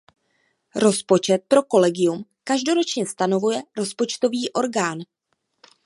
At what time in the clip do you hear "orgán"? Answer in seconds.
4.53-4.99